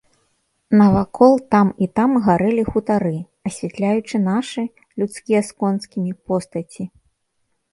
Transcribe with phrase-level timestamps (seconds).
[0.81, 3.13] Навакол там і там гарэлі хутары,
[3.49, 4.61] асвятляючы нашы,
[5.03, 6.83] людскія з конскімі, постаці.